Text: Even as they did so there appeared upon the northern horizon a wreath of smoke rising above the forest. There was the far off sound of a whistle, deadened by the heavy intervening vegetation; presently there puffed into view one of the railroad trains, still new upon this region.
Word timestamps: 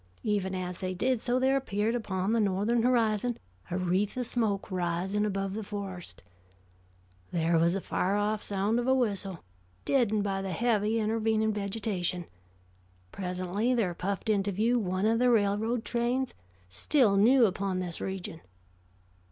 Even 0.23 0.55
as 0.55 0.79
they 0.79 0.95
did 0.95 1.19
so 1.19 1.37
there 1.37 1.55
appeared 1.55 1.93
upon 1.93 2.33
the 2.33 2.39
northern 2.39 2.81
horizon 2.81 3.37
a 3.69 3.77
wreath 3.77 4.17
of 4.17 4.25
smoke 4.25 4.71
rising 4.71 5.27
above 5.27 5.53
the 5.53 5.61
forest. 5.61 6.23
There 7.31 7.55
was 7.59 7.73
the 7.73 7.81
far 7.81 8.17
off 8.17 8.41
sound 8.41 8.79
of 8.79 8.87
a 8.87 8.95
whistle, 8.95 9.43
deadened 9.85 10.23
by 10.23 10.41
the 10.41 10.53
heavy 10.53 10.99
intervening 10.99 11.53
vegetation; 11.53 12.25
presently 13.11 13.75
there 13.75 13.93
puffed 13.93 14.27
into 14.27 14.51
view 14.51 14.79
one 14.79 15.05
of 15.05 15.19
the 15.19 15.29
railroad 15.29 15.85
trains, 15.85 16.33
still 16.67 17.15
new 17.15 17.45
upon 17.45 17.77
this 17.77 18.01
region. 18.01 18.41